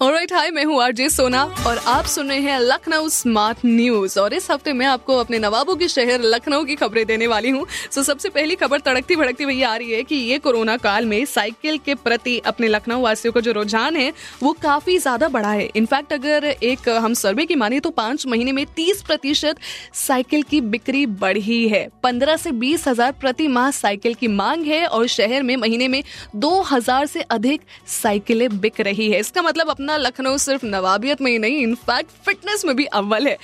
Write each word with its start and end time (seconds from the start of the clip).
alright 0.00 0.32
hi 0.32 0.50
मैं 0.50 0.62
हूँ 0.64 0.80
RJ 0.82 1.08
सोना 1.08 1.42
और 1.66 1.78
आप 1.88 2.04
सुन 2.04 2.28
रहे 2.28 2.38
हैं 2.40 2.58
लखनऊ 2.60 3.08
स्मार्ट 3.08 3.58
न्यूज़ 3.64 4.18
और 4.20 4.34
इस 4.34 4.50
हफ़्ते 4.50 4.72
मैं 4.72 4.86
आपको 4.86 5.16
अपने 5.16 5.38
नवाबों 5.38 5.76
के 5.76 5.88
शहर 5.88 6.22
लखनऊ 6.22 6.64
की 6.64 6.74
खबरें 6.76 7.04
देने 7.06 7.26
वाली 7.26 7.50
हूँ। 7.50 7.64
सो 7.90 8.02
सबसे 8.02 8.28
पहली 8.28 8.54
खबर 8.54 8.80
तड़कती 8.80 9.16
भड़कती 9.16 9.46
भैया 9.46 9.70
आ 9.70 9.76
रही 9.76 9.92
है 9.92 10.02
कि 10.02 10.16
ये 10.16 10.38
कोरोना 10.38 10.76
काल 10.76 11.06
में 11.06 11.24
साइकिल 11.24 11.78
के 11.78 11.94
प्रति 11.96 12.38
अपने 12.46 12.68
लखनऊ 12.68 13.02
वासियों 13.02 13.32
का 13.32 13.40
जो 13.40 13.52
रुझान 13.52 13.96
है, 13.96 14.12
वो 14.42 14.52
काफ़ी 14.62 14.98
ज़्यादा 14.98 15.28
बढ़ा 15.28 15.50
है। 15.50 15.68
इनफैक्ट 15.76 16.12
अगर 16.12 16.44
एक 16.44 16.88
हम 16.88 17.14
सर्वे 17.14 17.46
की 17.46 17.54
माने 17.54 17.80
तो 17.80 17.90
पाँच 17.92 18.26
महीने 18.26 18.52
में 18.52 18.64
तीस 18.76 19.02
प्रतिशत 19.02 19.60
साइकिल 19.96 20.42
की 20.42 20.60
बिक्री 20.74 21.04
बढ़ी 21.22 21.68
है। 21.68 21.86
पंद्रह 22.02 22.36
से 22.36 22.52
बीस 22.54 22.88
हज़ार 22.88 23.12
प्रति 23.20 23.48
माह 23.50 23.70
साइकिल 23.72 24.14
की 24.14 24.28
मांग 24.34 24.66
है 24.66 24.84
और 24.86 25.06
शहर 25.08 25.42
में 25.42 25.56
महीने 25.56 25.88
में 25.88 26.02
दो 26.36 26.60
हज़ार 26.72 27.06
से 27.06 27.20
अधिक 27.30 27.62
साइकिलें 27.92 28.48
बिक 28.60 28.80
रही 28.82 29.10
है। 29.10 29.20
इसका 29.20 29.42
मतलब 29.42 29.70
अपना 29.70 29.83
लखनऊ 29.90 30.38
सिर्फ़ 30.38 30.66
नवाबियत 30.66 31.20
में 31.20 31.30
ही 31.30 31.38
नहीं 31.38 31.56
इनफैक्ट 31.56 32.10
फिटनेस 32.26 32.64
में 32.64 32.76
भी 32.76 32.84
अव्वल 32.84 33.26
है। 33.26 33.38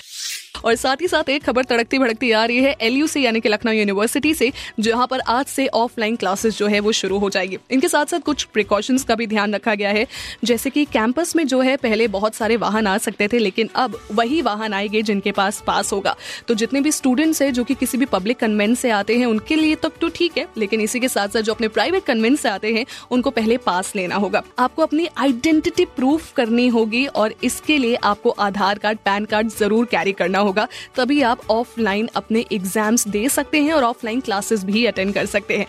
और 0.65 0.75
साथ 0.75 0.97
ही 1.01 1.09
साथ 1.09 1.29
एक 1.29 1.45
खबर 1.45 1.65
तड़कती 1.65 1.99
भड़कती 1.99 2.31
आ 2.31 2.45
रही 2.45 2.59
है 2.59 2.77
एलयूसी 2.81 3.25
यानी 3.25 3.41
कि 3.41 3.49
लखनऊ 3.49 3.73
यूनिवर्सिटी 3.73 4.35
से, 4.35 4.53
जहाँ 4.81 5.07
पर 5.07 5.21
आज 5.21 5.47
से 5.47 5.67
ऑफलाइन 5.67 6.17
क्लासेस 6.17 6.59
जो 6.59 6.67
है 6.67 6.81
वो 6.81 6.93
शुरू 6.93 7.19
हो 7.19 7.31
जाएगी। 7.31 7.59
इनके 7.71 7.89
साथ 7.89 8.07
साथ 8.07 8.21
कुछ 8.21 8.45
प्रिकॉशंस 8.45 9.05
का 9.05 9.15
भी 9.15 9.27
ध्यान 9.27 9.55
रखा 9.55 9.75
गया 9.75 9.91
है। 9.91 10.07
जैसे 10.45 10.71
कि 10.71 10.85
कैंपस 10.85 11.37
में 11.37 11.47
जो 11.47 11.61
है, 11.61 11.77
पहले 11.77 12.09
बहुत 12.09 12.35
सारे 12.35 12.57
वाहन 12.57 12.87
आ 12.87 12.97
सकते 12.99 13.29
थे, 13.29 13.39
लेकिन 13.39 13.69
अब 13.75 13.99
वही 14.13 14.43
वाहन 14.43 14.75
आएँगे 14.75 15.03
जिनके 15.03 15.33
पास 15.33 15.63
पास 15.67 15.93
होगा। 15.93 16.17
तो 16.49 16.55
जितने 16.55 16.81
भी 16.81 16.93
स्टूडेंट्स 16.93 17.43
हैं, 17.43 17.53
जो 17.53 17.65
कि 17.65 17.75
किसी 17.75 17.99
भी 17.99 18.05
पब्लिक 18.05 18.39
कन्वेंस 18.39 18.81
से 18.81 18.91
आते 18.91 19.17
हैं, 19.17 19.27
उनके 19.27 19.57
लिए 19.57 19.75
तक 19.75 19.93
तो 20.01 20.09
ठीक 20.09 20.39
है, 20.39 20.47
लेकिन 20.59 20.81
इसी 20.81 21.01
के 21.01 21.09
साथ 21.09 21.29
साथ 21.29 21.41
जो 21.41 21.55
अपने 21.55 21.69
प्राइवेट 21.69 22.05
कन्वेंस 22.05 22.41
से 22.41 22.49
आते 22.49 22.73
हैं, 22.75 22.85
उनको 23.11 23.31
पहले 23.31 23.57
पास 23.57 23.93
लेना 23.97 24.17
होगा। 24.17 24.43
आपको 24.59 24.83
अपनी 24.83 25.09
आइडेंटिटी 25.17 25.85
प्रूफ 25.85 26.33
करनी 26.33 26.69
होगी 26.69 27.07
और 27.07 27.35
इसके 27.45 27.79
लिए 27.79 27.95
आपको 27.95 28.31
आधार 28.31 28.79
कार्ड 28.79 28.99
पैन 28.99 29.25
कार्ड 29.25 29.49
ज़रूर 29.49 29.85
कैरी 29.85 30.13
करना 30.13 30.39
होगा, 30.41 30.67
तभी 30.97 31.21
आप 31.23 31.41
ऑफलाइन 31.51 32.09
अपने 32.17 32.45
एग्ज़ाम्स 32.53 33.09
दे 33.09 33.29
सकते 33.29 33.63
हैं 33.63 33.73
और 33.73 33.85
ऑफलाइन 33.85 34.21
क्लासेस 34.21 34.65
भी 34.65 34.85
अटेंड 34.87 35.15
कर 35.15 35.27
सकते 35.27 35.57
हैं। 35.57 35.67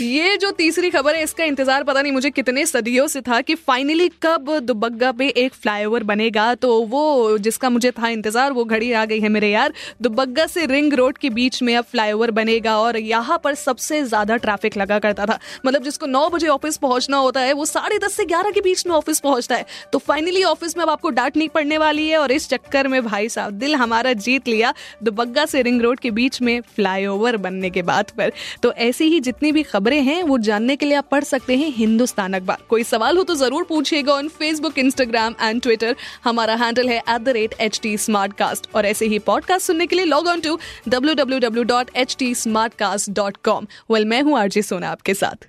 ये 0.00 0.36
जो 0.36 0.50
तीसरी 0.50 0.88
खबर 0.90 1.14
है, 1.14 1.22
इसका 1.22 1.44
इंतज़ार 1.44 1.82
पता 1.84 2.02
नहीं 2.02 2.12
मुझे 2.12 2.30
कितने 2.30 2.64
सदियों 2.66 3.06
से 3.06 3.20
था 3.20 3.40
कि 3.40 3.54
फाइनली 3.56 4.08
कब 4.22 4.48
दुबग्गा 4.60 5.10
पे 5.12 5.28
एक 5.28 5.54
फ्लाईओवर 5.54 6.02
बनेगा। 6.02 6.54
तो 6.54 6.80
वो 6.82 7.36
जिसका 7.38 7.70
मुझे 7.70 7.90
था 7.90 8.08
इंतज़ार, 8.08 8.52
वो 8.52 8.64
घड़ी 8.64 8.90
आ 8.92 9.04
गई 9.04 9.18
है 9.20 9.28
मेरे 9.28 9.50
यार। 9.50 9.72
दुबग्गा 10.02 10.46
से 10.46 10.64
रिंग 10.66 10.92
रोड 10.92 11.18
के 11.18 11.30
बीच 11.30 11.62
में 11.62 11.74
अब 11.76 11.84
फ्लाईओवर 11.84 12.30
बनेगा 12.30 12.76
और 12.78 12.96
यहाँ 12.98 13.40
पर 13.44 13.54
सबसे 13.56 14.02
ज़्यादा 14.04 14.36
ट्रैफ़िक 14.36 14.76
लगा 14.76 14.98
करता 14.98 15.26
था। 15.26 15.38
मतलब 15.66 15.82
जिसको 15.82 16.06
नौ 16.06 16.28
बजे 16.28 16.48
ऑफ़िस 16.48 16.76
पहुँचना 16.78 17.16
होता 17.16 17.40
है, 17.40 17.52
वो 17.52 17.64
साढ़े 17.66 17.98
दस 17.98 18.16
से 18.16 18.24
ग्यारह 18.24 18.50
के 18.50 18.60
बीच 18.60 18.86
में 18.86 18.94
ऑफ़िस 18.94 19.20
पहुँचता 19.20 19.56
है। 19.56 19.66
तो 19.92 19.98
फाइनली 20.00 20.42
ऑफ़िस 20.44 20.76
में 20.76 20.84
अब 20.84 20.90
आपको 20.90 21.10
डांट 21.10 21.36
नहीं 21.36 21.48
पड़ने 21.50 21.78
वाली 21.78 22.08
है 22.08 22.18
और 22.18 22.32
इस 22.32 22.48
चक्कर 22.48 22.88
में 22.88 23.02
भाई 23.04 23.28
साहब, 23.28 23.52
दिल 23.54 23.74
हमारा 23.74 24.12
जीत 24.14 24.48
लिया 24.48 24.72
दुबग्गा 25.02 25.46
से 25.46 25.62
रिंग 25.62 25.82
रोड 25.82 26.00
के 26.00 26.10
बीच 26.12 26.40
में 26.42 26.60
फ्लाईओवर 26.76 27.36
बनने 27.38 27.70
के 27.70 27.82
बाद 27.84 28.10
पर। 28.18 28.32
तो 28.62 28.72
ऐसी 28.80 29.04
ही 29.04 29.20
जितनी 29.20 29.52
भी 29.52 29.62
खबरें 29.64 29.88
हैं 29.98 30.22
वो 30.22 30.38
जानने 30.38 30.76
के 30.76 30.86
लिए 30.86 30.96
आप 30.96 31.08
पढ़ 31.10 31.24
सकते 31.24 31.56
हैं 31.56 31.68
हिंदुस्तान 31.76 32.32
अखबार। 32.34 32.62
कोई 32.68 32.84
सवाल 32.84 33.16
हो 33.16 33.22
तो 33.24 33.34
ज़रूर 33.34 33.64
पूछिएगा 33.68 34.12
on 34.12 34.28
Facebook 34.28 34.78
Instagram 34.78 35.34
and 35.42 35.62
Twitter 35.62 35.96
हमारा 36.24 36.54
हैंडल 36.54 36.88
है 36.88 36.98
at 36.98 37.20
the 37.20 37.28
rate 37.28 37.54
H 37.60 37.80
T 37.82 37.96
smart 37.98 38.32
cast 38.32 38.68
और 38.74 38.86
ऐसे 38.86 39.06
ही 39.06 39.18
पॉडकास्ट 39.26 39.66
सुनने 39.66 39.86
के 39.86 39.96
लिए 39.96 40.04
log 40.04 40.26
on 40.26 40.40
to 40.40 40.58
W 40.88 41.14
W 41.14 41.38
W 41.38 41.64
dot 41.64 41.90
H 41.96 42.16
T 42.18 42.34
smart 42.34 42.74
cast 42.74 43.10
dot 43.10 43.36
com 43.44 43.66
well 43.90 44.04
मैं 44.04 44.22
हूँ 44.22 44.38
आरजे 44.38 44.62
सोना 44.62 44.90
आपके 44.90 45.14
साथ। 45.14 45.48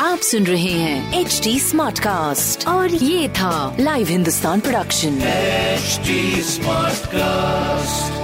आप 0.00 0.18
सुन 0.18 0.46
रहे 0.46 0.70
हैं 0.70 1.20
एच 1.20 1.40
डी 1.44 1.58
स्मार्ट 1.60 1.98
कास्ट 1.98 2.66
और 2.68 2.94
ये 2.94 3.28
था 3.28 3.76
live 3.80 4.08
Hindustan 4.08 4.60
production 4.60 5.20
smart 6.44 7.06
cast 7.06 8.23